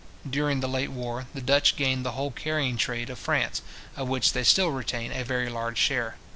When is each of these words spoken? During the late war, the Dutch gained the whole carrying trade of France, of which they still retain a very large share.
During 0.27 0.61
the 0.61 0.67
late 0.67 0.89
war, 0.89 1.27
the 1.35 1.41
Dutch 1.43 1.75
gained 1.75 2.03
the 2.03 2.13
whole 2.13 2.31
carrying 2.31 2.75
trade 2.75 3.11
of 3.11 3.19
France, 3.19 3.61
of 3.95 4.07
which 4.07 4.33
they 4.33 4.43
still 4.43 4.69
retain 4.71 5.11
a 5.11 5.23
very 5.23 5.47
large 5.47 5.77
share. 5.77 6.15